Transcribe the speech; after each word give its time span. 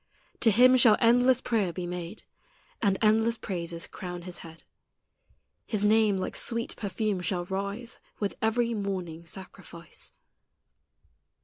To 0.39 0.49
Him 0.49 0.77
shall 0.77 0.97
endless 0.99 1.41
prayer 1.41 1.71
be 1.71 1.85
made, 1.85 2.23
And 2.81 2.97
endless 3.03 3.37
praises 3.37 3.85
crown 3.85 4.23
His 4.23 4.39
head; 4.39 4.63
His 5.67 5.85
name 5.85 6.17
like 6.17 6.35
sweet 6.35 6.75
perfume 6.75 7.21
shall 7.21 7.45
rise 7.45 7.99
With 8.19 8.33
every 8.41 8.73
morning 8.73 9.27
sacrifice. 9.27 10.13